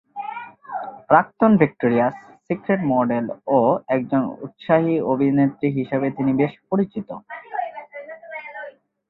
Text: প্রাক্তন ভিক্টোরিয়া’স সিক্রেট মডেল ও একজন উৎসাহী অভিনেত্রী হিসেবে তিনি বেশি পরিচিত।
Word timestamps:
প্রাক্তন 1.09 1.51
ভিক্টোরিয়া’স 1.61 2.15
সিক্রেট 2.47 2.81
মডেল 2.93 3.25
ও 3.49 3.59
একজন 3.87 4.21
উৎসাহী 4.45 4.95
অভিনেত্রী 5.11 5.67
হিসেবে 5.77 6.07
তিনি 6.17 6.31
বেশি 6.41 6.59
পরিচিত। 6.69 7.09